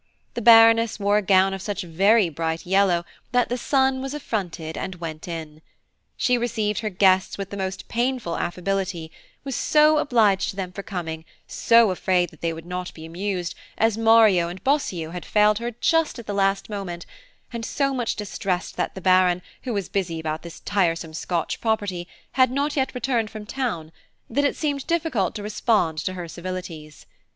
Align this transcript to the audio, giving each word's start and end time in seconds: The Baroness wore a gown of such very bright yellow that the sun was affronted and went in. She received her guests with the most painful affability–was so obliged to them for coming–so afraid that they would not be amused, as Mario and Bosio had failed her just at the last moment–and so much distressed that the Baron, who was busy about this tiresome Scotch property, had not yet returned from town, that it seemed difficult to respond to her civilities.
The 0.33 0.41
Baroness 0.41 0.99
wore 0.99 1.19
a 1.19 1.21
gown 1.21 1.53
of 1.53 1.61
such 1.61 1.83
very 1.83 2.27
bright 2.27 2.65
yellow 2.65 3.05
that 3.33 3.49
the 3.49 3.55
sun 3.57 4.01
was 4.01 4.15
affronted 4.15 4.75
and 4.75 4.95
went 4.95 5.27
in. 5.27 5.61
She 6.17 6.39
received 6.39 6.79
her 6.79 6.89
guests 6.89 7.37
with 7.37 7.51
the 7.51 7.55
most 7.57 7.87
painful 7.87 8.35
affability–was 8.35 9.55
so 9.55 9.99
obliged 9.99 10.49
to 10.49 10.55
them 10.55 10.71
for 10.71 10.81
coming–so 10.81 11.91
afraid 11.91 12.29
that 12.31 12.41
they 12.41 12.51
would 12.51 12.65
not 12.65 12.91
be 12.95 13.05
amused, 13.05 13.53
as 13.77 13.95
Mario 13.95 14.47
and 14.49 14.63
Bosio 14.63 15.11
had 15.11 15.23
failed 15.23 15.59
her 15.59 15.69
just 15.69 16.17
at 16.17 16.25
the 16.25 16.33
last 16.33 16.67
moment–and 16.67 17.63
so 17.63 17.93
much 17.93 18.15
distressed 18.15 18.77
that 18.77 18.95
the 18.95 19.01
Baron, 19.01 19.43
who 19.65 19.73
was 19.73 19.87
busy 19.87 20.19
about 20.19 20.41
this 20.41 20.61
tiresome 20.61 21.13
Scotch 21.13 21.61
property, 21.61 22.07
had 22.31 22.49
not 22.49 22.75
yet 22.75 22.95
returned 22.95 23.29
from 23.29 23.45
town, 23.45 23.91
that 24.27 24.45
it 24.45 24.55
seemed 24.55 24.87
difficult 24.87 25.35
to 25.35 25.43
respond 25.43 25.99
to 25.99 26.13
her 26.13 26.27
civilities. 26.27 27.05